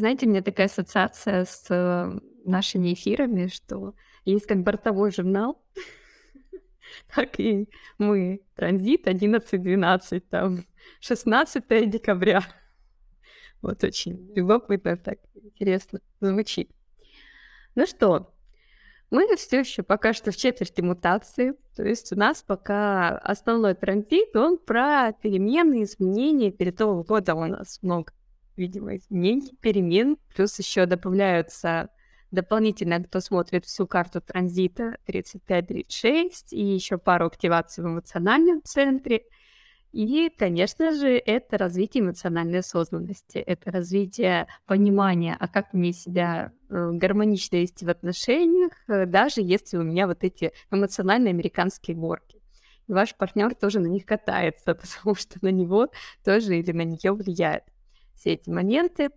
Знаете, 0.00 0.24
у 0.24 0.30
меня 0.30 0.40
такая 0.40 0.66
ассоциация 0.66 1.44
с 1.44 1.66
э, 1.68 2.18
нашими 2.46 2.94
эфирами, 2.94 3.48
что 3.48 3.94
есть 4.24 4.46
как 4.46 4.62
бортовой 4.62 5.12
журнал, 5.12 5.62
так 7.14 7.38
и 7.38 7.68
мы. 7.98 8.40
Транзит 8.56 9.06
11-12, 9.06 10.20
там 10.20 10.64
16 11.00 11.90
декабря. 11.90 12.42
Вот 13.60 13.84
очень 13.84 14.32
любопытно, 14.34 14.96
так 14.96 15.18
интересно 15.34 16.00
звучит. 16.22 16.70
Ну 17.74 17.84
что, 17.84 18.32
мы 19.10 19.36
все 19.36 19.60
еще 19.60 19.82
пока 19.82 20.14
что 20.14 20.30
в 20.30 20.36
четверти 20.38 20.80
мутации, 20.80 21.56
то 21.76 21.82
есть 21.82 22.10
у 22.10 22.16
нас 22.16 22.42
пока 22.42 23.18
основной 23.18 23.74
транзит, 23.74 24.34
он 24.34 24.56
про 24.56 25.12
перемены, 25.12 25.82
изменения. 25.82 26.50
Перед 26.50 26.76
того 26.76 27.04
года 27.04 27.34
у 27.34 27.44
нас 27.44 27.80
много, 27.82 28.14
видимо, 28.60 28.96
изменений, 28.96 29.56
перемен, 29.60 30.16
плюс 30.34 30.58
еще 30.58 30.86
добавляются 30.86 31.88
дополнительно, 32.30 33.02
кто 33.02 33.20
смотрит 33.20 33.64
всю 33.64 33.86
карту 33.86 34.20
транзита 34.20 34.98
35-36 35.08 36.30
и 36.52 36.62
еще 36.62 36.98
пару 36.98 37.26
активаций 37.26 37.82
в 37.82 37.88
эмоциональном 37.88 38.62
центре– 38.62 39.22
и, 39.92 40.30
конечно 40.38 40.94
же, 40.94 41.08
это 41.18 41.58
развитие 41.58 42.04
эмоциональной 42.04 42.60
осознанности, 42.60 43.38
это 43.38 43.72
развитие 43.72 44.46
понимания, 44.66 45.36
а 45.38 45.48
как 45.48 45.72
мне 45.72 45.92
себя 45.92 46.52
э, 46.68 46.90
гармонично 46.92 47.56
вести 47.56 47.84
в 47.84 47.88
отношениях, 47.88 48.72
э, 48.86 49.06
даже 49.06 49.40
если 49.40 49.78
у 49.78 49.82
меня 49.82 50.06
вот 50.06 50.22
эти 50.22 50.52
эмоциональные 50.70 51.30
американские 51.30 51.96
горки. 51.96 52.40
И 52.86 52.92
ваш 52.92 53.16
партнер 53.16 53.52
тоже 53.56 53.80
на 53.80 53.88
них 53.88 54.06
катается, 54.06 54.74
потому 54.76 55.16
что 55.16 55.38
на 55.42 55.50
него 55.50 55.88
тоже 56.24 56.58
или 56.58 56.70
на 56.70 56.82
нее 56.82 57.12
влияют 57.12 57.64
все 58.20 58.34
эти 58.34 58.50
моменты. 58.50 59.10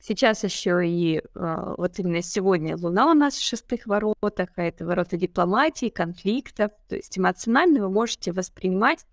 Сейчас 0.00 0.44
еще 0.44 0.86
и 0.86 1.18
э, 1.18 1.22
вот 1.34 1.98
именно 1.98 2.22
сегодня 2.22 2.76
Луна 2.76 3.10
у 3.10 3.14
нас 3.14 3.34
в 3.34 3.44
шестых 3.44 3.86
воротах, 3.86 4.50
а 4.56 4.62
это 4.62 4.84
ворота 4.84 5.16
дипломатии, 5.16 5.88
конфликтов. 5.88 6.72
То 6.88 6.96
есть 6.96 7.18
эмоционально 7.18 7.80
вы 7.80 7.90
можете 7.90 8.32
воспринимать 8.32 9.06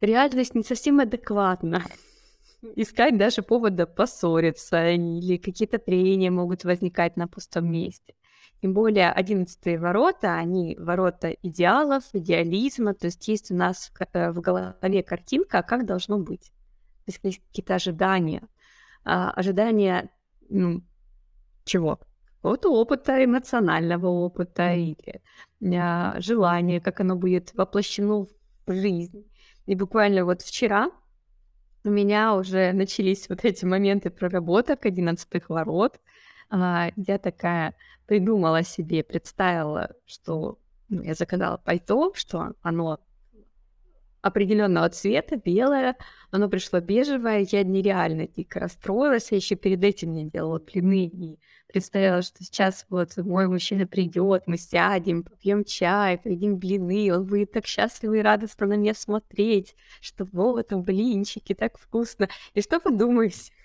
реальность 0.00 0.54
не 0.54 0.62
совсем 0.62 1.00
адекватна. 1.00 1.84
Искать 2.76 3.16
даже 3.16 3.42
повода 3.42 3.86
поссориться, 3.86 4.90
или 4.90 5.36
какие-то 5.36 5.78
трения 5.78 6.30
могут 6.30 6.64
возникать 6.64 7.16
на 7.16 7.26
пустом 7.26 7.70
месте. 7.70 8.14
Тем 8.62 8.74
более 8.74 9.10
одиннадцатые 9.10 9.78
ворота, 9.78 10.34
они 10.34 10.76
ворота 10.78 11.30
идеалов, 11.42 12.04
идеализма, 12.12 12.94
то 12.94 13.06
есть 13.06 13.26
есть 13.26 13.50
у 13.50 13.54
нас 13.54 13.90
э, 14.12 14.30
в 14.30 14.40
голове 14.40 15.02
картинка, 15.02 15.62
как 15.62 15.86
должно 15.86 16.18
быть. 16.18 16.52
То 17.06 17.12
есть 17.26 17.40
какие-то 17.48 17.74
ожидания. 17.74 18.42
А, 19.04 19.30
ожидания 19.30 20.10
ну, 20.48 20.82
чего? 21.64 22.00
Вот 22.42 22.64
опыта, 22.66 23.24
эмоционального 23.24 24.06
опыта 24.06 24.72
или 24.74 25.22
а, 25.76 26.20
желания, 26.20 26.80
как 26.80 27.00
оно 27.00 27.16
будет 27.16 27.54
воплощено 27.54 28.26
в 28.66 28.72
жизнь. 28.72 29.30
И 29.66 29.74
буквально 29.74 30.24
вот 30.24 30.42
вчера 30.42 30.90
у 31.84 31.90
меня 31.90 32.34
уже 32.34 32.72
начались 32.72 33.28
вот 33.28 33.44
эти 33.44 33.64
моменты 33.64 34.10
проработок 34.10 34.86
одиннадцатых 34.86 35.48
ворот. 35.50 36.00
А, 36.50 36.90
я 36.96 37.18
такая 37.18 37.74
придумала 38.06 38.62
себе, 38.62 39.04
представила, 39.04 39.94
что 40.06 40.58
ну, 40.88 41.02
я 41.02 41.14
заказала 41.14 41.58
пальто, 41.58 42.12
что 42.14 42.54
оно 42.62 42.98
определенного 44.22 44.88
цвета, 44.90 45.36
белое, 45.36 45.96
оно 46.30 46.48
пришло 46.48 46.80
бежевое, 46.80 47.46
я 47.50 47.64
нереально 47.64 48.26
дико 48.26 48.60
расстроилась, 48.60 49.30
я 49.30 49.38
еще 49.38 49.56
перед 49.56 49.82
этим 49.82 50.12
не 50.12 50.28
делала 50.28 50.60
длины 50.60 51.06
и 51.06 51.38
представила, 51.66 52.22
что 52.22 52.44
сейчас 52.44 52.86
вот 52.90 53.16
мой 53.16 53.46
мужчина 53.46 53.86
придет, 53.86 54.44
мы 54.46 54.56
сядем, 54.56 55.22
попьем 55.22 55.64
чай, 55.64 56.18
поедим 56.18 56.58
блины, 56.58 57.14
он 57.14 57.26
будет 57.26 57.52
так 57.52 57.66
счастливый 57.66 58.20
и 58.20 58.22
радостно 58.22 58.66
на 58.66 58.74
меня 58.74 58.94
смотреть, 58.94 59.74
что 60.00 60.26
вот 60.32 60.68
там 60.68 60.82
блинчики, 60.82 61.54
так 61.54 61.78
вкусно. 61.78 62.28
И 62.54 62.62
что 62.62 62.80
подумаешь? 62.80 63.50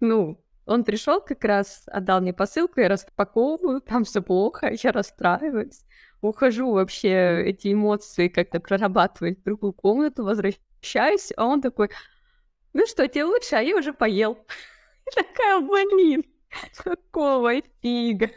Ну, 0.00 0.40
он 0.68 0.84
пришел 0.84 1.20
как 1.20 1.44
раз, 1.44 1.84
отдал 1.86 2.20
мне 2.20 2.32
посылку, 2.32 2.80
я 2.80 2.88
распаковываю, 2.88 3.80
там 3.86 4.04
все 4.04 4.22
плохо, 4.22 4.72
я 4.82 4.92
расстраиваюсь 4.92 5.84
ухожу 6.20 6.72
вообще 6.72 7.42
эти 7.44 7.72
эмоции 7.72 8.28
как-то 8.28 8.60
прорабатывать 8.60 9.38
в 9.38 9.44
другую 9.44 9.72
комнату, 9.72 10.24
возвращаюсь, 10.24 11.32
а 11.36 11.46
он 11.46 11.60
такой, 11.60 11.90
ну 12.72 12.86
что, 12.86 13.06
тебе 13.08 13.24
лучше, 13.24 13.56
а 13.56 13.60
я 13.60 13.76
уже 13.76 13.92
поел. 13.92 14.38
такая, 15.14 15.60
блин, 15.60 16.24
какого 16.76 17.52
фига? 17.82 18.30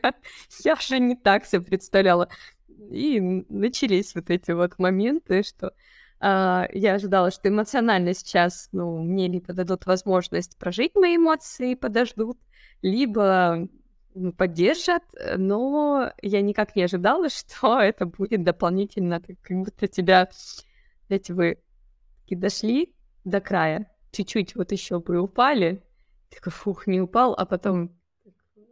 Я 0.64 0.76
же 0.76 1.00
не 1.00 1.16
так 1.16 1.44
все 1.44 1.60
представляла. 1.60 2.30
И 2.90 3.20
начались 3.50 4.16
вот 4.16 4.30
эти 4.30 4.52
вот 4.52 4.80
моменты, 4.80 5.44
что 5.44 5.74
Uh, 6.22 6.70
я 6.74 6.94
ожидала, 6.94 7.32
что 7.32 7.50
эмоционально 7.50 8.14
сейчас, 8.14 8.70
ну, 8.72 9.00
мне 9.02 9.28
либо 9.28 9.54
дадут 9.54 9.88
возможность 9.88 10.56
прожить 10.60 10.94
мои 10.94 11.18
эмоции, 11.18 11.74
подождут, 11.74 12.38
либо 12.84 13.68
поддержат, 14.38 15.04
э, 15.18 15.38
но 15.38 16.12
я 16.22 16.42
никак 16.42 16.76
не 16.76 16.84
ожидала, 16.84 17.30
что 17.30 17.80
это 17.80 18.06
будет 18.06 18.44
дополнительно, 18.44 19.20
как 19.22 19.58
будто 19.58 19.88
тебя, 19.88 20.30
знаете, 21.08 21.34
вы 21.34 21.58
дошли 22.30 22.96
до 23.26 23.42
края, 23.42 23.92
чуть-чуть 24.12 24.56
вот 24.56 24.72
еще 24.72 25.00
бы 25.00 25.20
упали, 25.20 25.84
такой, 26.30 26.52
фух, 26.52 26.88
не 26.88 27.02
упал, 27.02 27.34
а 27.34 27.46
потом 27.46 28.00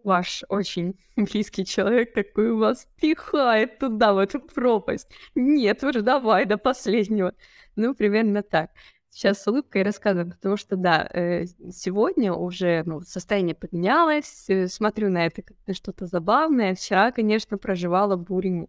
ваш 0.04 0.44
очень 0.50 1.00
близкий 1.16 1.66
человек 1.66 2.14
такой 2.14 2.54
вас 2.54 2.88
пихает 3.00 3.80
туда, 3.80 4.14
в 4.14 4.18
эту 4.18 4.40
пропасть. 4.40 5.08
Нет, 5.36 5.84
уже 5.84 6.02
давай 6.02 6.46
до 6.46 6.58
последнего. 6.58 7.34
Ну, 7.76 7.96
примерно 7.96 8.44
так 8.44 8.72
сейчас 9.10 9.42
с 9.42 9.48
улыбкой 9.48 9.84
рассказываю, 9.84 10.32
потому 10.32 10.58
что, 10.58 10.76
да, 10.76 11.08
э, 11.14 11.46
сегодня 11.72 12.34
уже 12.34 12.84
ну, 12.86 13.02
состояние 13.02 13.56
поменялось, 13.56 14.46
э, 14.50 14.68
смотрю 14.68 15.10
на 15.10 15.26
это 15.26 15.42
как 15.42 15.58
на 15.68 15.74
что-то 15.74 16.06
забавное. 16.06 16.76
Вчера, 16.76 17.12
конечно, 17.12 17.58
проживала 17.58 18.16
бурю. 18.16 18.68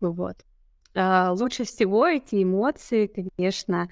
Вот. 0.00 0.36
А, 0.94 1.32
лучше 1.32 1.64
всего 1.64 2.06
эти 2.06 2.42
эмоции, 2.42 3.06
конечно, 3.06 3.88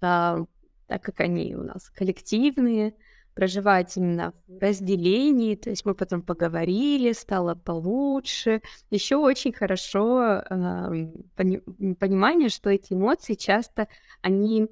а, 0.00 0.44
так 0.86 1.02
как 1.02 1.20
они 1.20 1.54
у 1.54 1.62
нас 1.62 1.88
коллективные, 1.90 2.94
проживать 3.34 3.96
именно 3.96 4.34
в 4.46 4.58
разделении, 4.60 5.54
то 5.54 5.70
есть 5.70 5.84
мы 5.84 5.94
потом 5.94 6.22
поговорили, 6.22 7.12
стало 7.12 7.54
получше. 7.54 8.62
Еще 8.90 9.16
очень 9.16 9.52
хорошо 9.52 10.22
э, 10.22 11.10
пони- 11.36 11.94
понимание, 11.94 12.48
что 12.48 12.70
эти 12.70 12.92
эмоции 12.92 13.34
часто 13.34 13.88
они 14.20 14.68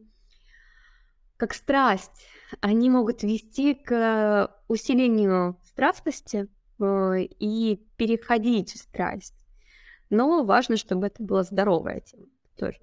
как 1.36 1.54
страсть, 1.54 2.26
они 2.60 2.90
могут 2.90 3.22
вести 3.22 3.74
к 3.74 4.54
усилению 4.68 5.58
страстности 5.64 6.48
э, 6.78 7.22
и 7.22 7.80
переходить 7.96 8.72
в 8.72 8.78
страсть. 8.78 9.34
Но 10.10 10.44
важно, 10.44 10.76
чтобы 10.76 11.06
это 11.06 11.22
была 11.22 11.44
здоровая 11.44 12.00
тема. 12.00 12.26
Тоже 12.56 12.78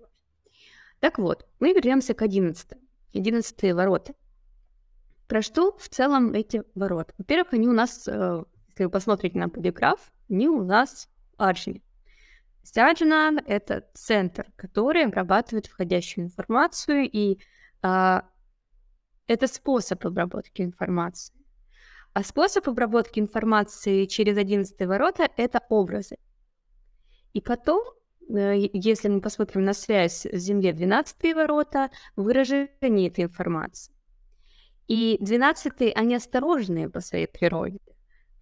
Так 0.99 1.19
вот, 1.19 1.45
мы 1.59 1.73
вернемся 1.73 2.15
к 2.15 2.23
11. 2.23 2.71
11 3.13 3.73
ворота. 3.73 4.15
Про 5.27 5.41
что 5.41 5.75
в 5.77 5.89
целом 5.89 6.33
эти 6.33 6.63
ворота? 6.73 7.13
Во-первых, 7.17 7.53
они 7.53 7.67
у 7.67 7.73
нас, 7.73 8.07
э, 8.07 8.43
если 8.69 8.85
вы 8.85 8.89
посмотрите 8.89 9.38
на 9.38 9.49
полиграф, 9.49 9.99
они 10.29 10.47
у 10.47 10.63
нас 10.63 11.09
аджни. 11.38 11.83
Аджина— 12.75 13.41
это 13.45 13.85
центр, 13.93 14.51
который 14.55 15.05
обрабатывает 15.05 15.67
входящую 15.67 16.25
информацию, 16.25 17.09
и 17.09 17.39
а, 17.81 18.25
это 19.27 19.47
способ 19.47 20.05
обработки 20.05 20.61
информации. 20.61 21.33
А 22.13 22.23
способ 22.23 22.68
обработки 22.68 23.19
информации 23.19 24.06
через 24.06 24.38
11 24.38 24.85
ворота— 24.85 25.30
это 25.38 25.62
образы. 25.69 26.18
И 27.33 27.41
потом, 27.41 27.83
э, 28.30 28.69
если 28.73 29.07
мы 29.07 29.21
посмотрим 29.21 29.63
на 29.63 29.73
связь 29.73 30.25
с 30.25 30.39
Землей 30.39 30.73
12 30.73 31.33
ворота, 31.33 31.89
выражение 32.15 33.07
этой 33.07 33.25
информации. 33.25 33.96
И 34.88 35.18
12 35.19 35.94
они 35.95 36.16
осторожные 36.16 36.89
по 36.89 37.01
своей 37.01 37.28
природе. 37.28 37.80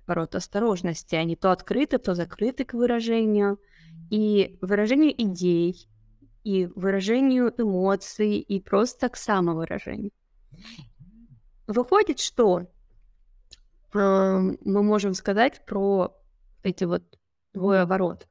Ворота 0.06 0.38
осторожности, 0.38 1.16
они 1.16 1.36
то 1.36 1.52
открыты, 1.52 1.98
то 1.98 2.14
закрыты 2.14 2.66
к 2.66 2.74
выражению. 2.74 3.60
И 4.12 4.58
выражению 4.62 5.14
идей, 5.20 5.90
и 6.44 6.68
выражению 6.68 7.54
эмоций, 7.58 8.38
и 8.38 8.60
просто 8.60 9.10
к 9.10 9.18
самовыражению. 9.18 10.12
Выходит, 11.66 12.20
что 12.20 12.62
э, 12.62 12.68
мы 13.94 14.84
можем 14.84 15.16
сказать 15.16 15.66
про 15.66 16.16
эти 16.62 16.84
вот 16.84 17.04
двое 17.54 17.86
ворот. 17.86 18.28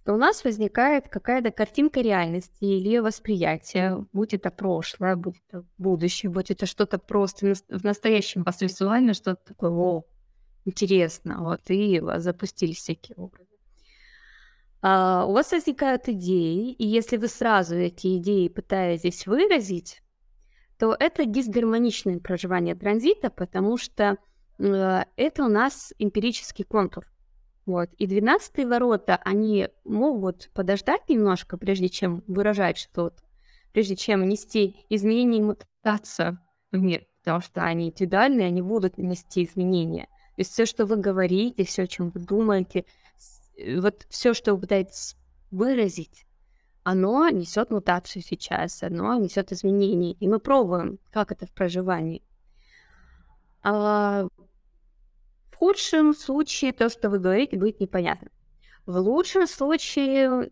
Что 0.00 0.14
у 0.14 0.16
нас 0.16 0.44
возникает 0.44 1.08
какая-то 1.08 1.50
картинка 1.50 2.00
реальности 2.00 2.64
или 2.64 2.98
восприятия, 2.98 4.06
будь 4.12 4.32
это 4.32 4.50
прошлое, 4.50 5.16
будь 5.16 5.36
это 5.48 5.64
будущее, 5.76 6.30
будь 6.30 6.50
это 6.50 6.66
что-то 6.66 6.98
просто 6.98 7.54
в 7.68 7.84
настоящем 7.84 8.44
визуально, 8.60 9.12
что-то 9.12 9.40
такое, 9.44 9.70
о, 9.70 10.04
интересно, 10.64 11.42
вот, 11.42 11.62
и 11.68 12.00
запустили 12.16 12.72
всякие 12.72 13.16
образы. 13.16 13.48
А, 14.80 15.24
у 15.26 15.32
вас 15.32 15.50
возникают 15.50 16.08
идеи, 16.08 16.72
и 16.72 16.86
если 16.86 17.16
вы 17.16 17.26
сразу 17.28 17.74
эти 17.74 18.18
идеи 18.18 18.48
пытаетесь 18.48 19.26
выразить, 19.26 20.00
то 20.78 20.96
это 20.98 21.24
дисгармоничное 21.24 22.20
проживание 22.20 22.76
транзита, 22.76 23.30
потому 23.30 23.76
что 23.76 24.16
э, 24.58 25.02
это 25.16 25.44
у 25.44 25.48
нас 25.48 25.92
эмпирический 25.98 26.64
контур. 26.64 27.04
Вот. 27.68 27.90
И 27.98 28.06
двенадцатые 28.06 28.66
ворота, 28.66 29.20
они 29.26 29.68
могут 29.84 30.48
подождать 30.54 31.06
немножко, 31.10 31.58
прежде 31.58 31.90
чем 31.90 32.24
выражать 32.26 32.78
что-то, 32.78 33.22
прежде 33.74 33.94
чем 33.94 34.26
нести 34.26 34.86
изменения 34.88 35.40
и 35.40 35.42
мутацию 35.42 36.38
в 36.72 36.78
мир, 36.78 37.06
потому 37.22 37.42
что 37.42 37.62
они 37.62 37.88
индивидуальные, 37.90 38.46
они 38.46 38.62
будут 38.62 38.96
нести 38.96 39.44
изменения. 39.44 40.06
То 40.36 40.40
есть 40.40 40.52
все, 40.52 40.64
что 40.64 40.86
вы 40.86 40.96
говорите, 40.96 41.62
все, 41.64 41.82
о 41.82 41.86
чем 41.86 42.08
вы 42.08 42.20
думаете, 42.20 42.86
э, 43.58 43.78
вот 43.78 44.06
все, 44.08 44.32
что 44.32 44.54
вы 44.54 44.62
пытаетесь 44.62 45.14
выразить, 45.50 46.24
оно 46.84 47.28
несет 47.28 47.68
мутацию 47.68 48.22
сейчас, 48.22 48.82
оно 48.82 49.14
несет 49.16 49.52
изменения. 49.52 50.12
И 50.12 50.26
мы 50.26 50.38
пробуем, 50.38 51.00
как 51.10 51.32
это 51.32 51.44
в 51.44 51.52
проживании. 51.52 52.22
А 53.62 54.26
худшем 55.58 56.14
случае 56.14 56.72
то, 56.72 56.88
что 56.88 57.10
вы 57.10 57.18
говорите, 57.18 57.56
будет 57.56 57.80
непонятно. 57.80 58.28
В 58.86 58.96
лучшем 58.98 59.46
случае, 59.46 60.50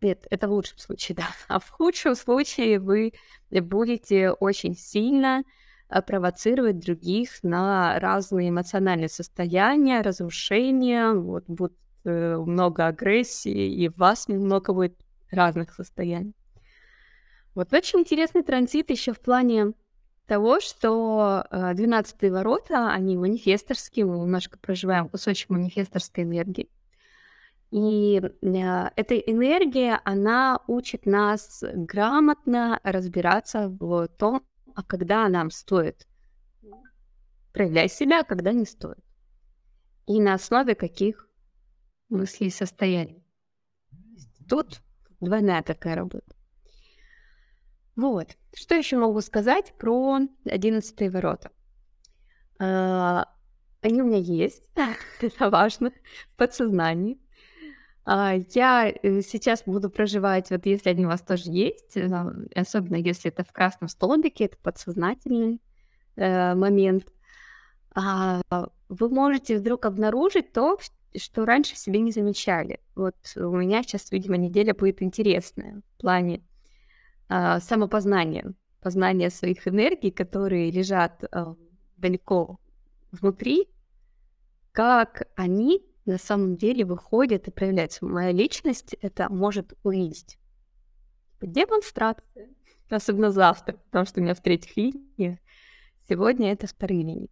нет, 0.00 0.26
это 0.30 0.48
в 0.48 0.52
лучшем 0.52 0.78
случае, 0.78 1.16
да. 1.20 1.28
А 1.48 1.58
в 1.58 1.68
худшем 1.70 2.14
случае 2.14 2.78
вы 2.78 3.12
будете 3.50 4.30
очень 4.30 4.76
сильно 4.76 5.42
э, 5.88 6.02
провоцировать 6.02 6.78
других 6.78 7.42
на 7.42 7.98
разные 7.98 8.50
эмоциональные 8.50 9.08
состояния, 9.08 10.02
разрушения, 10.02 11.12
вот 11.12 11.44
будет 11.46 11.76
э, 12.04 12.36
много 12.36 12.86
агрессии, 12.86 13.74
и 13.74 13.88
вас 13.88 14.28
много 14.28 14.72
будет 14.74 14.96
разных 15.30 15.74
состояний. 15.74 16.34
Вот 17.54 17.72
очень 17.72 18.00
интересный 18.00 18.42
транзит 18.42 18.90
еще 18.90 19.12
в 19.12 19.20
плане 19.20 19.72
того, 20.28 20.60
что 20.60 21.44
12-е 21.50 22.28
э, 22.28 22.32
ворота, 22.32 22.92
они 22.92 23.16
манифесторские, 23.16 24.04
мы 24.04 24.18
немножко 24.18 24.58
проживаем 24.58 25.08
кусочек 25.08 25.50
манифесторской 25.50 26.24
энергии. 26.24 26.70
И 27.70 28.20
э, 28.20 28.90
эта 28.96 29.18
энергия, 29.18 30.00
она 30.04 30.60
учит 30.68 31.06
нас 31.06 31.64
грамотно 31.74 32.78
разбираться 32.84 33.68
в 33.68 34.08
том, 34.08 34.42
а 34.74 34.82
когда 34.84 35.28
нам 35.28 35.50
стоит 35.50 36.06
проявлять 37.52 37.92
себя, 37.92 38.20
а 38.20 38.24
когда 38.24 38.52
не 38.52 38.66
стоит. 38.66 39.02
И 40.06 40.20
на 40.20 40.34
основе 40.34 40.74
каких 40.74 41.28
мыслей 42.08 42.46
и 42.46 42.50
состояний. 42.50 43.24
Тут 44.48 44.80
Двойная 45.20 45.62
такая 45.62 45.96
работа. 45.96 46.37
Вот. 47.98 48.36
Что 48.54 48.76
еще 48.76 48.96
могу 48.96 49.20
сказать 49.20 49.74
про 49.76 50.20
одиннадцатые 50.44 51.10
ворота? 51.10 51.50
А, 52.60 53.26
они 53.80 54.02
у 54.02 54.06
меня 54.06 54.18
есть, 54.18 54.70
это 55.20 55.50
важно, 55.50 55.90
в 56.32 56.36
подсознании. 56.36 57.18
А, 58.04 58.34
я 58.54 58.88
э, 58.88 59.20
сейчас 59.22 59.64
буду 59.66 59.90
проживать, 59.90 60.48
вот 60.50 60.64
если 60.64 60.90
они 60.90 61.06
у 61.06 61.08
вас 61.08 61.22
тоже 61.22 61.50
есть, 61.50 61.96
э, 61.96 62.08
особенно 62.54 62.94
если 62.94 63.32
это 63.32 63.42
в 63.42 63.50
красном 63.50 63.88
столбике, 63.88 64.44
это 64.44 64.58
подсознательный 64.58 65.60
э, 66.14 66.54
момент, 66.54 67.12
а, 67.96 68.42
вы 68.88 69.08
можете 69.08 69.58
вдруг 69.58 69.86
обнаружить 69.86 70.52
то, 70.52 70.78
что 71.16 71.44
раньше 71.44 71.74
себе 71.74 71.98
не 71.98 72.12
замечали. 72.12 72.78
Вот 72.94 73.16
у 73.34 73.56
меня 73.56 73.82
сейчас, 73.82 74.12
видимо, 74.12 74.36
неделя 74.36 74.72
будет 74.72 75.02
интересная 75.02 75.82
в 75.96 76.00
плане 76.00 76.44
э, 77.28 77.60
самопознания, 77.60 78.54
познания 78.80 79.30
своих 79.30 79.66
энергий, 79.68 80.10
которые 80.10 80.70
лежат 80.70 81.24
э, 81.24 81.54
далеко 81.96 82.58
внутри, 83.12 83.68
как 84.72 85.28
они 85.36 85.82
на 86.04 86.18
самом 86.18 86.56
деле 86.56 86.84
выходят 86.84 87.48
и 87.48 87.50
проявляются. 87.50 88.04
Моя 88.04 88.32
личность 88.32 88.94
это 89.00 89.28
может 89.28 89.74
увидеть. 89.82 90.38
Демонстрация, 91.40 92.48
особенно 92.88 93.30
завтра, 93.30 93.74
потому 93.74 94.06
что 94.06 94.20
у 94.20 94.24
меня 94.24 94.34
в 94.34 94.42
третьих 94.42 94.76
линиях. 94.76 95.38
Сегодня 96.08 96.52
это 96.52 96.66
вторые 96.66 97.02
линии. 97.02 97.30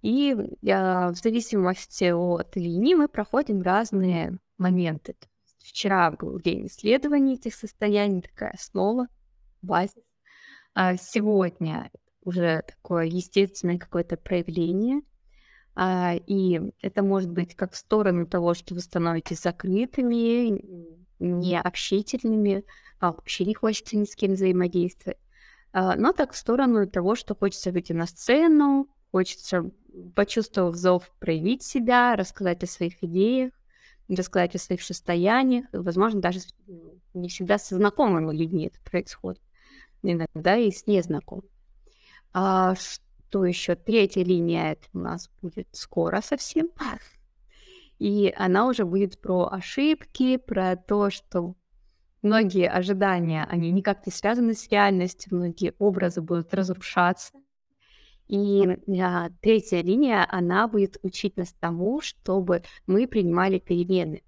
И 0.00 0.30
э, 0.32 1.10
в 1.10 1.14
зависимости 1.14 2.10
от 2.10 2.56
линии 2.56 2.94
мы 2.94 3.08
проходим 3.08 3.62
разные 3.62 4.38
моменты. 4.56 5.16
Вчера 5.58 6.10
был 6.12 6.40
день 6.40 6.66
исследований 6.66 7.34
этих 7.34 7.54
состояний, 7.54 8.22
такая 8.22 8.52
основа, 8.52 9.08
базис. 9.62 10.02
А 10.74 10.96
сегодня 10.96 11.90
уже 12.22 12.62
такое 12.66 13.06
естественное 13.06 13.78
какое-то 13.78 14.16
проявление. 14.16 15.02
А, 15.74 16.14
и 16.26 16.60
это 16.82 17.02
может 17.02 17.30
быть 17.30 17.54
как 17.54 17.72
в 17.72 17.76
сторону 17.76 18.26
того, 18.26 18.54
что 18.54 18.74
вы 18.74 18.80
становитесь 18.80 19.42
закрытыми, 19.42 20.60
необщительными, 21.18 22.64
а 23.00 23.12
вообще 23.12 23.44
не 23.44 23.54
хочется 23.54 23.96
ни 23.96 24.04
с 24.04 24.14
кем 24.14 24.32
взаимодействовать. 24.32 25.18
А, 25.72 25.96
но 25.96 26.12
так 26.12 26.32
в 26.32 26.36
сторону 26.36 26.86
того, 26.88 27.14
что 27.14 27.34
хочется 27.34 27.70
выйти 27.72 27.92
на 27.92 28.06
сцену, 28.06 28.88
хочется 29.10 29.70
почувствовав 30.14 30.76
зов, 30.76 31.10
проявить 31.18 31.62
себя, 31.62 32.16
рассказать 32.16 32.62
о 32.62 32.66
своих 32.66 33.02
идеях, 33.02 33.52
рассказать 34.08 34.54
о 34.54 34.58
своих 34.58 34.82
состояниях. 34.82 35.66
Возможно, 35.72 36.20
даже 36.20 36.40
не 37.14 37.28
всегда 37.28 37.58
со 37.58 37.76
знакомыми 37.76 38.36
людьми 38.36 38.66
это 38.66 38.78
происходит. 38.88 39.42
Иногда 40.02 40.56
и 40.56 40.70
с 40.70 40.86
незнакомыми. 40.86 41.48
А 42.32 42.74
что 42.74 43.44
еще? 43.44 43.74
Третья 43.74 44.22
линия 44.22 44.72
это 44.72 44.86
у 44.92 44.98
нас 44.98 45.30
будет 45.42 45.68
скоро 45.72 46.20
совсем. 46.20 46.70
И 47.98 48.32
она 48.36 48.66
уже 48.68 48.84
будет 48.84 49.20
про 49.20 49.48
ошибки, 49.50 50.36
про 50.36 50.76
то, 50.76 51.10
что 51.10 51.56
многие 52.22 52.70
ожидания, 52.70 53.44
они 53.50 53.72
никак 53.72 54.06
не 54.06 54.12
связаны 54.12 54.54
с 54.54 54.68
реальностью, 54.68 55.36
многие 55.36 55.74
образы 55.78 56.20
будут 56.20 56.54
разрушаться. 56.54 57.32
И 58.28 58.68
а, 59.00 59.30
третья 59.40 59.82
линия, 59.82 60.26
она 60.30 60.68
будет 60.68 60.98
учить 61.02 61.36
нас 61.36 61.54
тому, 61.58 62.00
чтобы 62.02 62.62
мы 62.86 63.08
принимали 63.08 63.58
перемены. 63.58 64.22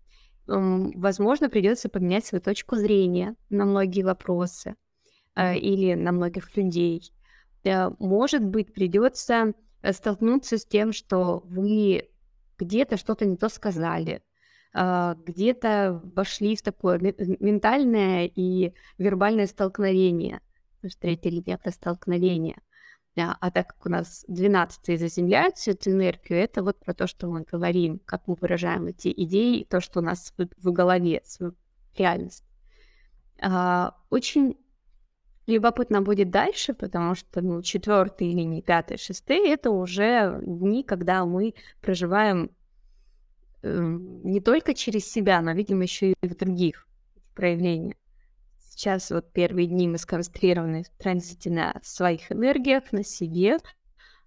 Возможно, 0.46 1.48
придется 1.48 1.88
поменять 1.88 2.24
свою 2.24 2.42
точку 2.42 2.76
зрения 2.76 3.36
на 3.50 3.66
многие 3.66 4.02
вопросы 4.02 4.74
а, 5.34 5.54
или 5.54 5.94
на 5.94 6.12
многих 6.12 6.56
людей. 6.56 7.12
А, 7.64 7.92
может 7.98 8.44
быть, 8.44 8.72
придется 8.72 9.54
э, 9.82 9.92
столкнуться 9.92 10.58
с 10.58 10.64
тем, 10.64 10.92
что 10.92 11.42
вы 11.46 12.08
где-то 12.58 12.96
что-то 12.96 13.24
не 13.24 13.36
то 13.36 13.48
сказали, 13.48 14.22
где-то 14.72 16.00
вошли 16.14 16.54
в 16.54 16.62
такое 16.62 17.00
ментальное 17.00 18.26
и 18.32 18.74
вербальное 18.98 19.46
столкновение. 19.46 20.42
Третья 21.00 21.30
линия— 21.30 21.58
это 21.62 21.72
столкновение. 21.72 22.58
А, 23.18 23.36
а 23.40 23.50
так 23.50 23.68
как 23.68 23.86
у 23.86 23.88
нас 23.88 24.24
12 24.28 24.98
заземляют 24.98 25.56
всю 25.56 25.72
эту 25.72 25.90
энергию, 25.90 26.38
это 26.38 26.62
вот 26.62 26.78
про 26.78 26.94
то, 26.94 27.06
что 27.06 27.26
мы 27.28 27.42
говорим, 27.42 28.00
как 28.04 28.26
мы 28.26 28.36
выражаем 28.40 28.86
эти 28.86 29.12
идеи, 29.24 29.66
то, 29.68 29.80
что 29.80 30.00
у 30.00 30.02
нас 30.02 30.32
в, 30.36 30.48
в 30.56 30.72
голове, 30.72 31.20
свою 31.24 31.54
реальность. 31.96 32.44
А, 33.40 33.96
очень 34.10 34.56
любопытно 35.46 36.02
будет 36.02 36.30
дальше, 36.30 36.74
потому 36.74 37.14
что 37.14 37.40
ну, 37.40 37.62
четвертый 37.62 38.28
или 38.28 38.42
не 38.42 38.62
пятый, 38.62 38.98
шестый 38.98 39.48
это 39.48 39.70
уже 39.70 40.40
дни, 40.42 40.82
когда 40.82 41.24
мы 41.24 41.54
проживаем 41.80 42.50
э, 43.62 43.80
не 43.80 44.40
только 44.40 44.74
через 44.74 45.10
себя, 45.10 45.40
но, 45.40 45.52
видимо, 45.52 45.82
еще 45.82 46.12
и 46.12 46.28
в 46.28 46.36
других 46.36 46.86
проявлениях. 47.34 47.96
Сейчас 48.58 49.10
вот 49.10 49.32
первые 49.32 49.66
дни 49.66 49.88
мы 49.88 49.98
сконцентрированы 49.98 50.84
в 50.84 51.02
транзите 51.02 51.50
на 51.50 51.74
своих 51.82 52.30
энергиях, 52.32 52.92
на 52.92 53.04
себе, 53.04 53.58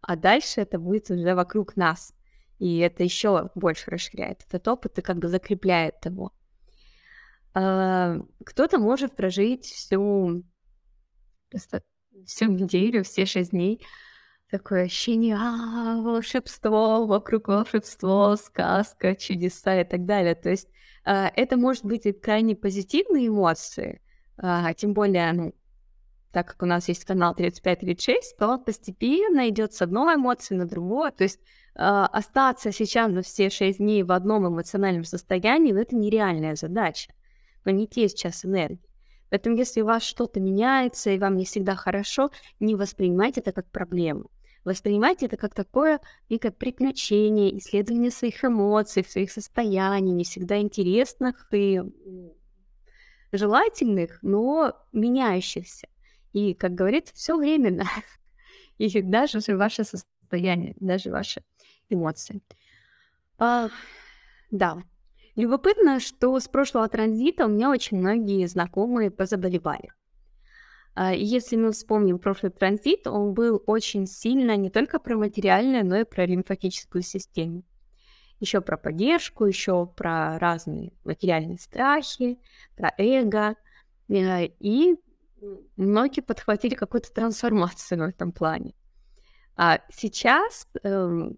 а 0.01 0.15
дальше 0.15 0.61
это 0.61 0.79
будет 0.79 1.09
уже 1.09 1.33
вокруг 1.33 1.75
нас. 1.75 2.13
И 2.59 2.77
это 2.79 3.03
еще 3.03 3.49
больше 3.55 3.89
расширяет 3.89 4.43
этот 4.47 4.67
опыт 4.67 4.99
и 4.99 5.01
как 5.01 5.17
бы 5.17 5.27
закрепляет 5.27 6.05
его. 6.05 6.31
А, 7.53 8.19
кто-то 8.45 8.79
может 8.79 9.15
прожить 9.15 9.65
всю, 9.65 10.43
всю 12.25 12.45
неделю, 12.45 13.03
все 13.03 13.25
шесть 13.25 13.51
дней 13.51 13.81
такое 14.51 14.83
ощущение, 14.83 15.35
а, 15.35 15.99
волшебство, 15.99 17.07
вокруг 17.07 17.47
волшебство, 17.47 18.35
сказка, 18.35 19.15
чудеса 19.15 19.81
и 19.81 19.83
так 19.83 20.05
далее. 20.05 20.35
То 20.35 20.51
есть 20.51 20.67
А, 21.05 21.31
это 21.35 21.57
может 21.57 21.85
быть 21.85 22.05
и 22.05 22.13
крайне 22.13 22.55
позитивные 22.55 23.27
эмоции, 23.27 24.01
а, 24.37 24.73
тем 24.73 24.93
более, 24.93 25.33
ну, 25.33 25.53
так 26.31 26.47
как 26.47 26.63
у 26.63 26.65
нас 26.65 26.87
есть 26.87 27.05
канал 27.05 27.35
35-36, 27.35 28.35
то 28.39 28.57
постепенно 28.57 29.49
идет 29.49 29.73
с 29.73 29.81
одной 29.81 30.15
эмоции 30.15 30.55
на 30.55 30.65
другую. 30.67 31.11
То 31.11 31.25
есть 31.25 31.39
э, 31.75 31.79
остаться 31.83 32.71
сейчас 32.71 33.11
за 33.11 33.21
все 33.21 33.51
6 33.51 33.77
дней 33.77 34.01
в 34.01 34.11
одном 34.11 34.47
эмоциональном 34.47 35.03
состоянии, 35.03 35.71
ну, 35.71 35.79
это 35.79 35.95
нереальная 35.95 36.55
задача. 36.55 37.13
Но 37.65 37.71
не 37.71 37.87
те 37.87 38.09
сейчас 38.09 38.45
энергии. 38.45 38.81
Поэтому 39.33 39.57
если 39.57 39.81
у 39.81 39.85
вас 39.85 40.03
что-то 40.03 40.39
меняется, 40.39 41.09
и 41.09 41.17
вам 41.17 41.37
не 41.37 41.45
всегда 41.45 41.75
хорошо, 41.75 42.29
не 42.59 42.75
воспринимайте 42.75 43.41
это 43.41 43.51
как 43.51 43.67
проблему. 43.71 44.29
Воспринимайте 44.63 45.25
это 45.25 45.37
как 45.37 45.55
такое 45.55 46.01
некое 46.29 46.51
приключение, 46.51 47.57
исследование 47.57 48.11
своих 48.11 48.45
эмоций, 48.45 49.03
своих 49.03 49.31
состояний, 49.31 50.11
не 50.11 50.23
всегда 50.23 50.59
интересных 50.59 51.47
и 51.51 51.81
желательных, 53.31 54.19
но 54.21 54.77
меняющихся. 54.91 55.87
И, 56.33 56.53
как 56.53 56.75
говорится, 56.75 57.15
все 57.15 57.35
временно. 57.35 57.85
И 58.77 59.01
даже 59.01 59.39
ваше 59.57 59.83
состояние, 59.83 60.75
даже 60.79 61.09
ваши 61.09 61.43
эмоции. 61.89 62.43
А, 63.39 63.69
да. 64.51 64.83
Любопытно, 65.35 65.99
что 65.99 66.39
с 66.39 66.47
прошлого 66.47 66.87
транзита 66.87 67.45
у 67.45 67.49
меня 67.49 67.71
очень 67.71 67.97
многие 67.97 68.45
знакомые 68.45 69.09
позаболевали. 69.09 69.91
А, 70.95 71.13
если 71.13 71.55
мы 71.55 71.71
вспомним 71.71 72.19
прошлый 72.19 72.51
транзит, 72.51 73.07
он 73.07 73.33
был 73.33 73.63
очень 73.65 74.05
сильно 74.05 74.55
не 74.55 74.69
только 74.69 74.99
про 74.99 75.17
материальное, 75.17 75.83
но 75.83 75.97
и 75.97 76.03
про 76.03 76.25
лимфатическую 76.25 77.01
систему. 77.01 77.63
Еще 78.39 78.61
про 78.61 78.77
поддержку, 78.77 79.45
еще 79.45 79.87
про 79.87 80.37
разные 80.37 80.91
материальные 81.03 81.57
страхи, 81.57 82.39
про 82.75 82.93
эго. 82.97 83.55
Э, 84.09 84.45
и 84.59 84.97
многие 85.77 86.21
подхватили 86.21 86.75
какую-то 86.75 87.11
трансформацию 87.11 87.99
в 87.99 88.09
этом 88.09 88.31
плане. 88.31 88.75
А 89.55 89.81
сейчас 89.91 90.67
эм, 90.83 91.37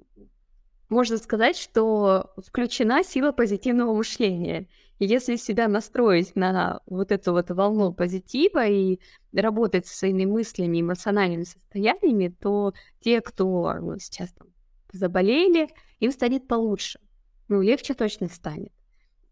можно 0.90 1.18
сказать, 1.18 1.58
что 1.58 2.32
включена 2.38 3.04
сила 3.04 3.32
позитивного 3.32 3.94
мышления. 3.94 4.68
И 5.00 5.06
если 5.06 5.36
себя 5.36 5.68
настроить 5.68 6.36
на 6.36 6.82
вот 6.86 7.12
эту 7.12 7.34
вот 7.34 7.50
волну 7.50 7.94
позитива 7.94 8.66
и 8.66 9.00
работать 9.34 9.88
со 9.88 9.98
своими 9.98 10.26
мыслями, 10.26 10.82
эмоциональными 10.82 11.44
состояниями, 11.44 12.34
то 12.40 12.74
те, 13.02 13.22
кто 13.22 13.74
ну, 13.82 14.00
сейчас 14.00 14.32
там 14.32 14.48
заболели, 14.94 15.70
им 16.00 16.12
станет 16.12 16.48
получше. 16.48 17.00
Ну, 17.48 17.62
легче 17.62 17.94
точно 17.94 18.28
станет. 18.28 18.72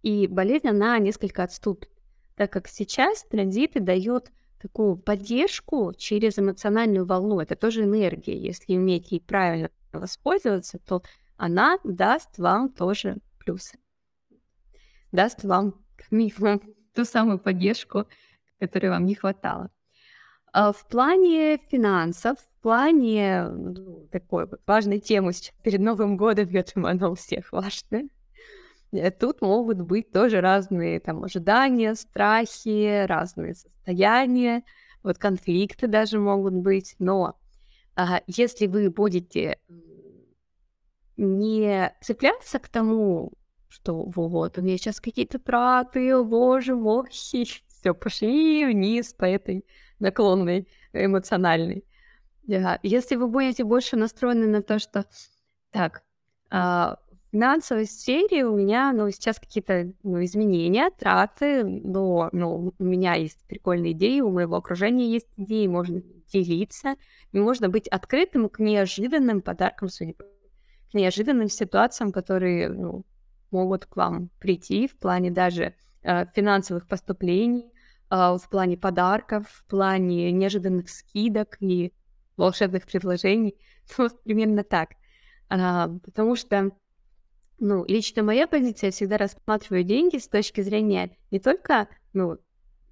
И 0.02 0.28
болезнь, 0.28 0.68
она 0.68 1.00
несколько 1.00 1.44
отступит, 1.44 1.90
так 2.36 2.52
как 2.52 2.68
сейчас 2.68 3.24
транзиты 3.24 3.80
дают 3.80 4.32
такую 4.62 4.98
поддержку 4.98 5.94
через 5.98 6.38
эмоциональную 6.38 7.06
волну. 7.06 7.40
Это 7.40 7.56
тоже 7.56 7.84
энергия. 7.84 8.38
Если 8.38 8.76
уметь 8.76 9.12
ей 9.12 9.22
правильно 9.22 9.70
воспользоваться, 9.92 10.80
то 10.80 11.04
она 11.38 11.78
даст 11.84 12.38
вам 12.38 12.70
тоже 12.70 13.18
плюсы. 13.40 13.78
Даст 15.12 15.44
вам 15.44 15.76
минимум 16.12 16.62
ту 16.94 17.06
самую 17.06 17.40
поддержку, 17.40 18.08
которой 18.60 18.90
вам 18.90 19.06
не 19.06 19.16
хватало. 19.16 19.70
А 20.52 20.72
в 20.72 20.88
плане 20.88 21.58
финансов, 21.70 22.38
в 22.38 22.62
плане 22.62 23.48
ну, 23.50 24.08
такой 24.12 24.48
важной 24.68 25.00
темы 25.00 25.34
сейчас 25.34 25.56
перед 25.64 25.82
Новым 25.82 26.16
годом, 26.16 26.48
я 26.50 26.64
думаю, 26.64 26.92
она 26.92 27.10
у 27.10 27.16
всех 27.16 27.52
важная. 27.52 28.08
Э, 28.92 29.10
тут 29.10 29.42
могут 29.42 29.82
быть 29.82 30.12
тоже 30.12 30.42
разные 30.42 31.00
там 31.00 31.24
ожидания, 31.24 31.96
страхи, 31.96 33.06
разные 33.06 33.56
состояния, 33.56 34.64
вот 35.02 35.18
конфликты 35.18 35.88
даже 35.88 36.20
могут 36.20 36.54
быть, 36.54 36.96
но 37.00 37.36
а, 37.96 38.22
если 38.28 38.68
вы 38.68 38.90
будете 38.90 39.60
не 41.18 41.94
цепляться 42.02 42.60
к 42.60 42.68
тому, 42.70 43.34
что 43.68 44.04
вот, 44.04 44.58
у 44.58 44.62
меня 44.62 44.78
сейчас 44.78 45.00
какие-то 45.00 45.40
траты, 45.40 46.22
боже 46.24 46.76
мой, 46.76 47.10
все, 47.10 47.94
пошли 47.94 48.66
вниз 48.66 49.14
по 49.14 49.26
этой 49.26 49.66
наклонной 50.00 50.68
эмоциональной. 50.94 51.86
Да. 52.44 52.80
Если 52.84 53.16
вы 53.16 53.28
будете 53.28 53.64
больше 53.64 53.96
настроены 53.96 54.48
на 54.48 54.62
то, 54.62 54.80
что 54.80 55.06
так, 55.72 56.04
а, 56.50 56.98
финансовой 57.32 57.88
сфере 57.88 58.46
у 58.46 58.56
меня, 58.56 58.92
ну, 58.94 59.10
сейчас 59.10 59.40
какие-то 59.40 59.92
ну, 60.04 60.24
изменения, 60.24 60.92
траты, 60.92 61.64
но 61.64 62.30
ну, 62.32 62.74
у 62.78 62.84
меня 62.84 63.16
есть 63.16 63.40
прикольные 63.48 63.94
идеи, 63.94 64.20
у 64.20 64.30
моего 64.30 64.58
окружения 64.58 65.08
есть 65.08 65.30
идеи, 65.36 65.66
можно 65.66 66.02
делиться, 66.32 66.96
и 67.32 67.40
можно 67.40 67.70
быть 67.70 67.88
открытым 67.88 68.50
к 68.50 68.60
неожиданным 68.60 69.42
подаркам 69.42 69.90
судьбы, 69.90 70.26
неожиданным 70.94 71.50
ситуациям, 71.50 72.12
которые 72.12 72.70
ну, 72.70 73.06
могут 73.52 73.86
к 73.86 73.96
вам 73.96 74.30
прийти 74.40 74.88
в 74.88 74.98
плане 74.98 75.32
даже 75.32 75.76
э, 76.04 76.26
финансовых 76.36 76.88
поступлений, 76.88 77.72
э, 78.10 78.16
в 78.16 78.50
плане 78.50 78.78
подарков, 78.78 79.48
в 79.48 79.66
плане 79.66 80.32
неожиданных 80.32 80.90
скидок 80.90 81.58
и 81.60 81.94
волшебных 82.38 82.86
предложений. 82.86 83.56
Вот 83.98 84.24
примерно 84.24 84.64
так. 84.64 84.92
А, 85.50 85.90
потому 86.04 86.36
что 86.36 86.72
ну, 87.60 87.86
лично 87.86 88.24
моя 88.24 88.48
позиция, 88.48 88.88
я 88.88 88.92
всегда 88.92 89.18
рассматриваю 89.18 89.84
деньги 89.84 90.18
с 90.18 90.28
точки 90.28 90.62
зрения 90.62 91.16
не 91.32 91.40
только, 91.40 91.88
ну, 92.14 92.38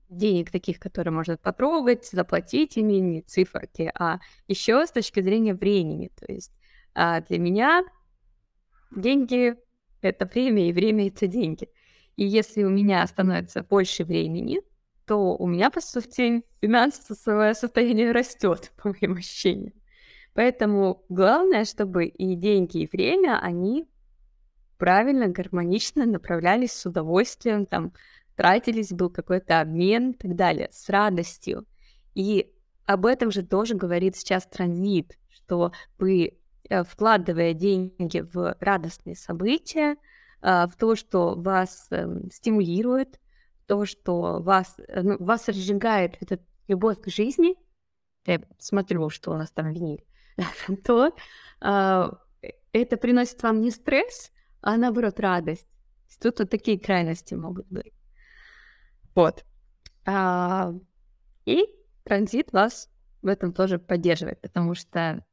денег 0.10 0.52
таких, 0.52 0.80
которые 0.80 1.14
можно 1.14 1.38
потрогать, 1.38 2.06
заплатить 2.06 2.78
ими, 2.78 2.94
не 2.94 3.22
циферки, 3.22 3.92
а 3.96 4.20
еще 4.48 4.86
с 4.86 4.92
точки 4.92 5.22
зрения 5.22 5.54
времени. 5.54 6.12
То 6.20 6.32
есть 6.32 6.52
а 6.94 7.22
для 7.22 7.40
меня 7.40 7.84
деньги— 8.96 9.56
это 10.02 10.26
время, 10.26 10.70
и 10.70 10.74
время— 10.74 11.08
это 11.10 11.28
деньги. 11.28 11.70
И 12.16 12.26
если 12.26 12.64
у 12.64 12.70
меня 12.70 13.06
становится 13.08 13.64
больше 13.64 14.04
времени, 14.04 14.62
то 15.06 15.36
у 15.36 15.48
меня, 15.48 15.70
по 15.70 15.82
сути, 15.82 16.44
финансовое 16.62 17.54
состояние 17.54 18.12
растет, 18.12 18.72
по 18.82 18.90
моим 18.90 19.18
ощущениям. 19.18 19.74
Поэтому 20.34 21.04
главное, 21.10 21.66
чтобы 21.66 22.06
и 22.06 22.36
деньги, 22.36 22.80
и 22.80 22.90
время, 22.92 23.40
они 23.42 23.86
правильно, 24.78 25.28
гармонично 25.28 26.06
направлялись 26.06 26.72
с 26.72 26.86
удовольствием, 26.86 27.66
там, 27.66 27.94
тратились, 28.36 28.92
был 28.92 29.10
какой-то 29.10 29.62
обмен 29.62 30.12
и 30.12 30.18
так 30.18 30.36
далее, 30.36 30.70
с 30.72 30.90
радостью. 30.90 31.68
И 32.16 32.52
об 32.86 33.06
этом 33.06 33.32
же 33.32 33.44
тоже 33.44 33.76
говорит 33.76 34.16
сейчас 34.16 34.48
транзит, 34.48 35.20
что 35.30 35.72
вы, 36.00 36.40
вкладывая 36.70 37.54
деньги 37.54 38.20
в 38.20 38.56
радостные 38.60 39.16
события, 39.16 39.98
э, 40.42 40.68
в 40.68 40.76
то, 40.78 40.96
что 40.96 41.36
вас 41.36 41.88
эм, 41.92 42.30
стимулирует, 42.32 43.20
то, 43.66 43.86
что 43.86 44.42
вас, 44.42 44.76
э, 44.88 45.02
ну, 45.02 45.18
вас 45.24 45.48
разжигает 45.48 46.18
эта 46.22 46.40
любовь 46.68 47.02
к 47.02 47.10
жизни, 47.10 47.56
я 48.26 48.42
смотрю, 48.60 49.10
что 49.10 49.32
у 49.32 49.36
нас 49.36 49.52
там 49.52 49.72
винили, 49.72 50.06
то 50.86 51.14
это 52.74 52.98
приносит 52.98 53.44
вам 53.44 53.62
не 53.62 53.72
стресс, 53.72 54.32
а 54.62 54.78
наоборот 54.78 55.20
радость. 55.20 55.68
Тут 56.20 56.40
вот 56.40 56.50
такие 56.50 56.80
крайности 56.80 57.34
могут 57.34 57.68
быть. 57.68 57.94
Вот. 59.16 59.46
А, 60.06 60.74
и 61.46 61.66
транзит 62.04 62.52
вас 62.54 62.90
в 63.22 63.28
этом 63.28 63.54
тоже 63.54 63.80
поддерживает, 63.80 64.42
потому 64.42 64.76
что 64.76 65.24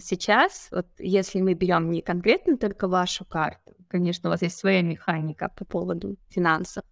сейчас, 0.00 0.68
вот 0.70 0.86
если 0.98 1.40
мы 1.40 1.54
берем 1.54 1.90
не 1.90 2.02
конкретно 2.02 2.56
только 2.56 2.88
вашу 2.88 3.24
карту, 3.24 3.74
конечно, 3.88 4.28
у 4.28 4.32
вас 4.32 4.42
есть 4.42 4.56
своя 4.56 4.82
механика 4.82 5.50
по 5.56 5.64
поводу 5.64 6.16
финансов, 6.28 6.84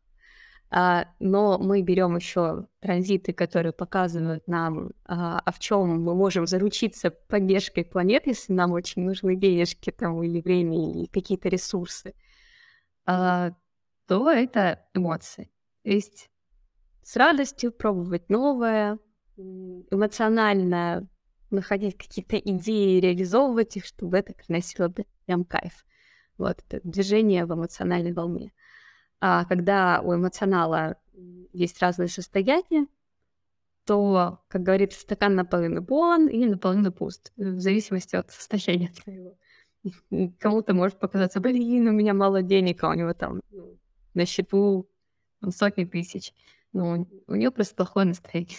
а, 0.73 1.07
но 1.19 1.59
мы 1.59 1.83
берем 1.83 2.14
еще 2.14 2.66
транзиты, 2.80 3.33
которые 3.33 3.73
показывают 3.73 4.47
нам, 4.47 4.92
а, 5.04 5.40
а 5.45 5.52
в 5.52 5.59
чем 5.59 6.04
мы 6.04 6.14
можем 6.14 6.47
заручиться 6.47 7.11
поддержкой 7.11 7.85
планеты, 7.85 8.30
если 8.30 8.52
нам 8.52 8.73
очень 8.73 9.02
нужны 9.02 9.35
денежки 9.35 9.90
там, 9.90 10.23
или 10.23 10.40
время, 10.40 10.76
или 10.76 11.07
какие-то 11.07 11.49
ресурсы, 11.49 12.14
а, 13.04 13.50
то 14.07 14.30
это 14.30 14.87
эмоции. 14.95 15.50
То 15.83 15.90
есть 15.90 16.30
с 17.02 17.16
радостью 17.16 17.73
пробовать 17.73 18.28
новое, 18.28 18.99
эмоционально 19.37 21.09
находить 21.50 21.97
какие-то 21.97 22.38
идеи, 22.38 23.00
реализовывать 23.00 23.76
их, 23.76 23.85
чтобы 23.85 24.19
это 24.19 24.35
приносило 24.35 24.92
прям 25.26 25.45
кайф. 25.45 25.85
Вот 26.38 26.62
это 26.69 26.80
движение 26.88 27.45
в 27.45 27.54
эмоциональной 27.54 28.12
волне. 28.12 28.52
А 29.21 29.45
когда 29.45 30.00
у 30.02 30.14
эмоционала 30.14 30.97
есть 31.52 31.80
разные 31.83 32.09
состояния, 32.09 32.87
то, 33.85 34.40
как 34.49 34.62
говорится, 34.62 35.00
стакан 35.00 35.35
наполовину 35.35 35.85
полон 35.85 36.28
или 36.28 36.49
наполовину 36.49 36.92
пуст, 36.92 37.33
в 37.37 37.61
зависимости 37.61 38.16
от 38.16 38.30
состояния 38.30 38.92
твоего. 39.02 39.37
Кому-то 40.38 40.75
может 40.75 40.99
показаться, 40.99 41.40
блин, 41.40 41.88
у 41.88 41.92
меня 41.92 42.14
мало 42.14 42.42
денег, 42.42 42.83
а 42.85 42.90
у 42.90 42.95
него 42.95 43.14
там 43.14 43.40
ну, 43.50 43.78
на 44.14 44.26
счету 44.26 44.88
ну, 45.40 45.50
сотни 45.50 45.85
тысяч. 45.85 46.33
Ну, 46.73 47.07
у 47.26 47.35
нее 47.35 47.50
просто 47.50 47.75
плохое 47.75 48.07
настроение. 48.07 48.57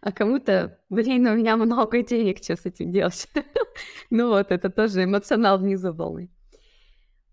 А 0.00 0.12
кому-то, 0.12 0.78
блин, 0.88 1.26
у 1.26 1.34
меня 1.34 1.56
много 1.56 2.02
денег, 2.02 2.42
что 2.42 2.56
с 2.56 2.66
этим 2.66 2.92
делать? 2.92 3.28
ну 4.10 4.28
вот, 4.28 4.50
это 4.50 4.70
тоже 4.70 5.04
эмоционал 5.04 5.58
внизу 5.58 5.92
волны. 5.92 6.30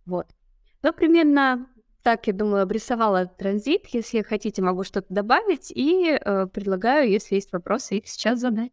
Вот. 0.06 0.28
Ну, 0.82 0.94
примерно 0.94 1.68
так, 2.04 2.26
я 2.28 2.34
думаю, 2.34 2.64
обрисовала 2.64 3.26
транзит. 3.26 3.88
Если 3.88 4.24
хотите, 4.24 4.62
могу 4.62 4.84
что-то 4.84 5.14
добавить. 5.14 5.72
И 5.72 6.18
э, 6.20 6.48
предлагаю, 6.48 7.10
если 7.10 7.36
есть 7.36 7.52
вопросы, 7.52 7.98
их 7.98 8.08
сейчас 8.08 8.40
задать. 8.40 8.72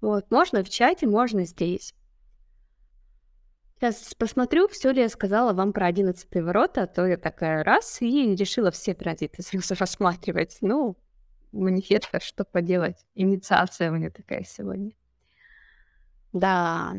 Вот, 0.00 0.30
можно 0.30 0.62
в 0.64 0.70
чате, 0.70 1.06
можно 1.06 1.44
здесь. 1.44 1.94
Сейчас 3.76 4.12
посмотрю, 4.14 4.66
все 4.66 4.90
ли 4.90 5.02
я 5.02 5.08
сказала 5.08 5.52
вам 5.52 5.72
про 5.72 5.86
11 5.86 6.28
ворота, 6.42 6.82
а 6.82 6.86
то 6.88 7.06
я 7.06 7.16
такая 7.16 7.62
раз 7.62 8.02
и 8.02 8.34
решила 8.34 8.72
все 8.72 8.94
транзиты 8.94 9.42
сразу 9.42 9.74
рассматривать. 9.78 10.58
Ну, 10.60 10.96
манифеста, 11.52 12.20
что 12.20 12.44
поделать. 12.44 13.06
Инициация 13.14 13.90
у 13.90 13.94
меня 13.94 14.10
такая 14.10 14.44
сегодня. 14.44 14.92
Да. 16.32 16.94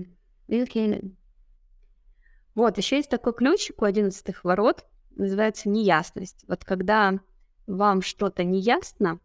Вот, 2.55 2.77
еще 2.77 2.97
есть 2.97 3.09
такой 3.09 3.33
ключик 3.33 3.81
у 3.81 3.85
11 3.85 4.43
ворот, 4.43 4.85
называется 5.11 5.69
неясность. 5.69 6.43
Вот 6.47 6.65
когда 6.65 7.19
вам 7.67 8.01
что-то 8.01 8.43
не 8.43 8.59
ясно 8.59 9.19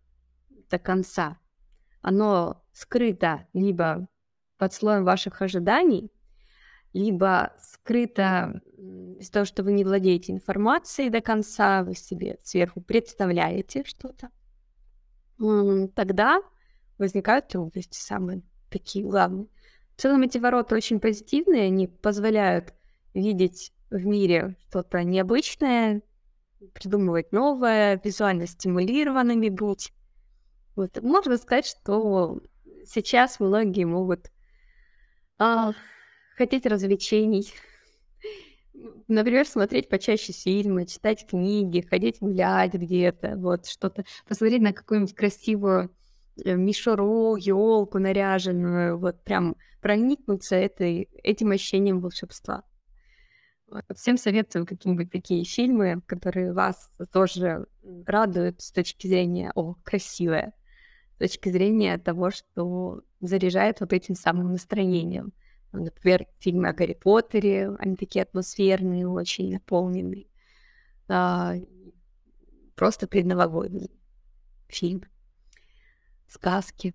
до 0.70 0.78
конца, 0.78 1.38
оно 2.02 2.62
скрыто 2.72 3.46
либо 3.54 4.06
под 4.58 4.72
слоем 4.72 5.04
ваших 5.04 5.40
ожиданий, 5.40 6.12
либо 6.92 7.54
скрыто 7.60 8.60
из-за 9.18 9.32
того, 9.32 9.44
что 9.46 9.62
вы 9.62 9.72
не 9.72 9.84
владеете 9.84 10.32
информацией 10.32 11.10
до 11.10 11.20
конца, 11.20 11.82
вы 11.82 11.94
себе 11.94 12.38
сверху 12.42 12.80
представляете 12.80 13.82
что-то, 13.84 14.30
тогда 15.94 16.40
возникают 16.98 17.48
трудности 17.48 17.98
самые 17.98 18.42
такие 18.70 19.04
главные. 19.04 19.48
В 19.96 20.00
целом 20.00 20.22
эти 20.22 20.38
ворота 20.38 20.74
очень 20.74 21.00
позитивные, 21.00 21.66
они 21.66 21.86
позволяют 21.86 22.74
видеть 23.14 23.72
в 23.90 24.04
мире 24.06 24.56
что-то 24.68 25.04
необычное, 25.04 26.02
придумывать 26.72 27.32
новое, 27.32 28.00
визуально 28.02 28.46
стимулированными 28.46 29.48
быть. 29.48 29.92
Вот. 30.74 31.00
Можно 31.02 31.36
сказать, 31.36 31.66
что 31.66 32.40
сейчас 32.84 33.38
многие 33.38 33.84
могут 33.84 34.30
а, 35.38 35.72
хотеть 36.36 36.66
развлечений, 36.66 37.52
например, 39.08 39.46
смотреть 39.46 39.88
почаще 39.88 40.32
фильмы, 40.32 40.86
читать 40.86 41.26
книги, 41.26 41.80
ходить 41.80 42.18
гулять 42.20 42.74
где-то, 42.74 43.36
вот 43.36 43.66
что-то, 43.66 44.04
посмотреть 44.28 44.62
на 44.62 44.72
какую-нибудь 44.72 45.14
красивую 45.14 45.90
э, 46.44 46.54
мишуру, 46.54 47.36
елку 47.36 47.98
наряженную, 47.98 48.98
вот 48.98 49.22
прям 49.24 49.56
проникнуться 49.80 50.56
этой, 50.56 51.08
этим 51.22 51.50
ощущением 51.50 52.00
волшебства. 52.00 52.64
Всем 53.96 54.16
советую 54.16 54.66
какие-нибудь 54.66 55.10
такие 55.10 55.44
фильмы, 55.44 56.00
которые 56.06 56.52
вас 56.52 56.90
тоже 57.12 57.66
радуют 58.06 58.60
с 58.60 58.70
точки 58.70 59.06
зрения, 59.06 59.50
о, 59.54 59.74
красивое, 59.82 60.52
с 61.16 61.18
точки 61.18 61.48
зрения 61.48 61.98
того, 61.98 62.30
что 62.30 63.02
заряжает 63.20 63.80
вот 63.80 63.92
этим 63.92 64.14
самым 64.14 64.52
настроением. 64.52 65.32
Например, 65.80 66.26
фильмы 66.38 66.68
о 66.68 66.72
Гарри 66.72 66.94
Поттере, 66.94 67.74
они 67.78 67.96
такие 67.96 68.22
атмосферные, 68.22 69.08
очень 69.08 69.52
наполненные. 69.52 70.26
А, 71.08 71.54
просто 72.74 73.06
предновогодний 73.06 73.90
фильм. 74.68 75.04
Сказки. 76.26 76.94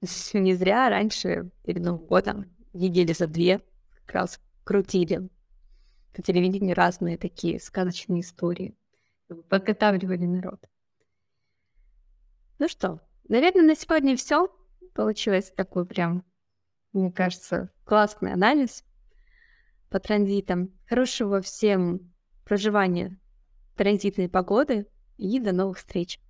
Не 0.32 0.54
зря 0.54 0.88
раньше, 0.88 1.50
перед 1.64 1.82
Новым 1.82 2.06
годом, 2.06 2.56
недели 2.72 3.12
за 3.12 3.26
две 3.26 3.60
как 3.90 4.12
раз 4.12 4.40
крутили 4.64 5.28
по 6.12 6.22
телевидению 6.22 6.76
разные 6.76 7.18
такие 7.18 7.60
сказочные 7.60 8.20
истории. 8.20 8.76
Подготавливали 9.48 10.26
народ. 10.26 10.64
Ну 12.58 12.68
что, 12.68 13.00
наверное, 13.28 13.62
на 13.62 13.74
сегодня 13.74 14.16
все. 14.16 14.48
Получилось 14.94 15.52
такой 15.56 15.86
прям 15.86 16.24
мне 16.94 17.10
кажется, 17.10 17.70
классный 17.84 18.32
анализ 18.32 18.84
по 19.90 20.00
транзитам. 20.00 20.72
Хорошего 20.88 21.40
всем 21.40 22.12
проживания 22.44 23.18
транзитной 23.76 24.28
погоды 24.28 24.86
и 25.16 25.38
до 25.40 25.52
новых 25.52 25.78
встреч. 25.78 26.20